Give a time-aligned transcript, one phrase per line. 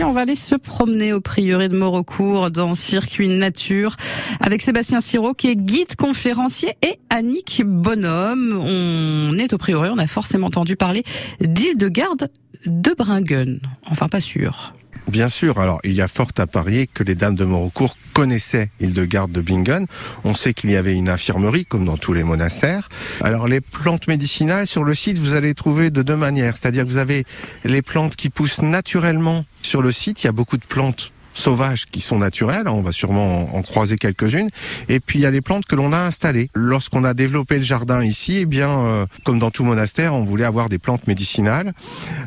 [0.00, 3.96] On va aller se promener au prieuré de Morocourt dans Circuit Nature
[4.40, 8.52] avec Sébastien Siro qui est guide conférencier et Annick Bonhomme.
[8.58, 11.04] On est au prieuré, on a forcément entendu parler
[11.40, 12.30] d'île de garde
[12.66, 13.60] de Bringen.
[13.90, 14.74] Enfin pas sûr.
[15.08, 18.70] Bien sûr, alors il y a fort à parier que les dames de Morocourt connaissaient
[18.80, 19.86] Hildegarde de Bingen.
[20.24, 22.88] On sait qu'il y avait une infirmerie, comme dans tous les monastères.
[23.20, 26.56] Alors les plantes médicinales, sur le site, vous allez trouver de deux manières.
[26.56, 27.24] C'est-à-dire que vous avez
[27.64, 30.22] les plantes qui poussent naturellement sur le site.
[30.22, 33.96] Il y a beaucoup de plantes sauvages qui sont naturelles, on va sûrement en croiser
[33.96, 34.50] quelques-unes,
[34.88, 36.50] et puis il y a les plantes que l'on a installées.
[36.54, 40.44] Lorsqu'on a développé le jardin ici, eh bien, euh, comme dans tout monastère, on voulait
[40.44, 41.72] avoir des plantes médicinales.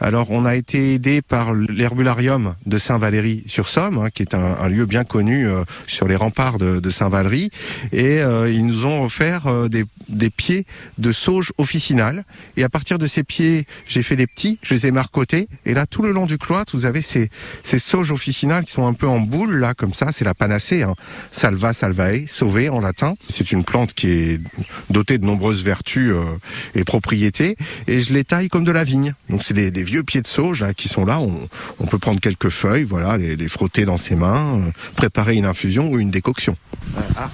[0.00, 5.04] Alors on a été aidé par l'herbularium de Saint-Valery-sur-Somme, hein, qui est un, lieu bien
[5.04, 7.50] connu euh, sur les remparts de, Saint-Valery,
[7.92, 10.66] et euh, ils nous ont offert des, des, pieds
[10.98, 12.24] de sauge officinale.
[12.56, 15.74] Et à partir de ces pieds, j'ai fait des petits, je les ai marcotés, et
[15.74, 17.30] là tout le long du cloître, vous avez ces,
[17.62, 20.82] ces sauges officinales qui sont un peu en boule, là, comme ça, c'est la panacée.
[20.82, 20.94] Hein.
[21.30, 23.14] Salva salvae, sauver en latin.
[23.26, 24.40] C'est une plante qui est
[24.90, 26.22] dotée de nombreuses vertus euh,
[26.74, 29.14] et propriétés, et je les taille comme de la vigne.
[29.30, 31.20] Donc c'est des, des, vieux pieds de sauge qui sont là.
[31.20, 35.90] On, peut prendre quelques feuilles, voilà, les, frotter dans ses mains, euh, préparer une infusion
[35.90, 36.54] ou une décoction.
[37.16, 37.30] Ah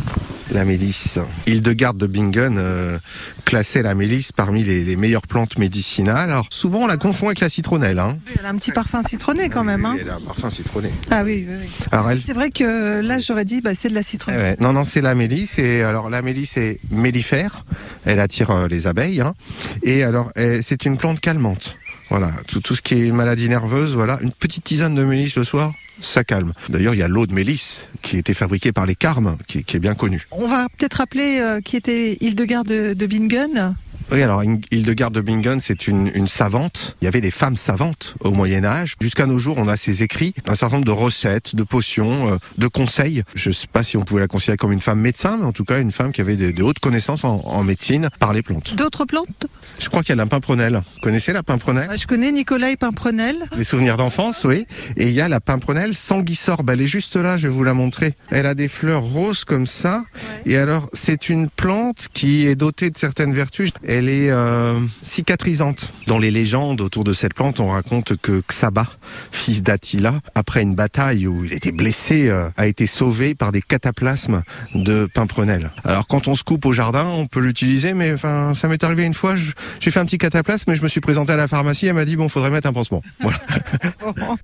[0.53, 1.19] la mélisse.
[1.47, 2.99] Hildegarde de Bingen euh,
[3.45, 6.31] classait la mélisse parmi les, les, meilleures plantes médicinales.
[6.31, 7.99] Alors souvent on la confond avec la citronnelle.
[7.99, 8.19] Hein.
[8.39, 9.85] Elle a un petit parfum citronné quand même.
[9.85, 9.97] Hein.
[10.01, 10.91] Elle a un parfum citronné.
[11.11, 11.69] Ah oui, oui, oui.
[11.93, 12.21] Alors elle...
[12.21, 14.41] C'est vrai que là j'aurais dit bah, c'est de la citronnelle.
[14.41, 15.59] Ouais, non, non, c'est la mélisse.
[15.59, 17.65] Et alors la mélisse est mellifère.
[18.05, 19.21] Elle attire euh, les abeilles.
[19.21, 19.35] Hein.
[19.83, 20.33] Et alors
[20.63, 21.77] c'est une plante calmante.
[22.11, 25.45] Voilà, tout, tout ce qui est maladie nerveuse, voilà, une petite tisane de mélisse le
[25.45, 26.53] soir, ça calme.
[26.69, 29.77] D'ailleurs, il y a l'eau de mélisse qui été fabriquée par les Carmes, qui, qui
[29.77, 30.27] est bien connue.
[30.31, 33.75] On va peut-être rappeler euh, qui était Hildegarde de, de Bingen.
[34.11, 36.97] Oui, alors Hildegarde de Bingen, c'est une, une, savante.
[37.03, 38.95] Il y avait des femmes savantes au Moyen Âge.
[39.01, 42.37] Jusqu'à nos jours, on a ses écrits, un certain nombre de recettes, de potions, euh,
[42.57, 43.23] de conseils.
[43.35, 45.53] Je ne sais pas si on pouvait la considérer comme une femme médecin, mais en
[45.53, 48.43] tout cas une femme qui avait de, de hautes connaissances en, en, médecine par les
[48.43, 48.75] plantes.
[48.77, 49.47] D'autres plantes?
[49.79, 50.75] Je crois qu'il y a la pimprenelle.
[50.75, 51.91] Vous connaissez la pimprenelle?
[51.99, 53.45] Je connais Nicolas Pimprenelle.
[53.57, 54.67] Les souvenirs d'enfance, oui.
[54.97, 56.71] Et il y a la pimprenelle sanguisorbe.
[56.71, 58.15] Elle est juste là, je vais vous la montrer.
[58.31, 60.05] Elle a des fleurs roses comme ça.
[60.15, 60.53] Ouais.
[60.53, 63.71] Et alors, c'est une plante qui est dotée de certaines vertus.
[63.99, 65.93] Elle est euh, cicatrisante.
[66.07, 68.87] Dans les légendes autour de cette plante, on raconte que Xaba,
[69.33, 73.61] fils d'Attila, après une bataille où il était blessé, euh, a été sauvé par des
[73.61, 75.73] cataplasmes de pimprenelle.
[75.83, 79.05] Alors quand on se coupe au jardin, on peut l'utiliser, mais enfin, ça m'est arrivé
[79.05, 81.89] une fois, j'ai fait un petit cataplasme, mais je me suis présenté à la pharmacie,
[81.89, 83.03] elle m'a dit bon, faudrait mettre un pansement.
[83.19, 83.41] Voilà.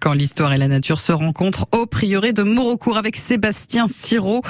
[0.00, 4.42] Quand l'histoire et la nature se rencontrent au prieuré de Morocourt avec Sébastien Siro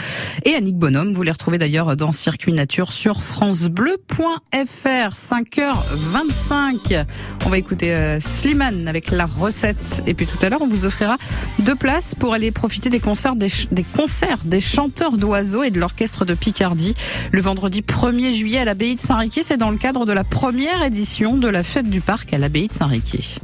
[0.44, 1.12] et Annick Bonhomme.
[1.12, 7.06] Vous les retrouvez d'ailleurs dans Circuit Nature sur francebleu.fr 5h25.
[7.46, 10.84] On va écouter euh, Slimane avec la recette et puis tout à l'heure on vous
[10.84, 11.16] offrira
[11.60, 15.80] deux places pour aller profiter des concerts des, des concerts des chanteurs d'oiseaux et de
[15.80, 16.94] l'orchestre de Picardie
[17.32, 19.42] le vendredi 1er juillet à l'abbaye de Saint-Riquier.
[19.42, 22.68] C'est dans le cadre de la première édition de la fête du parc à l'abbaye
[22.68, 23.24] de Saint-Riquier.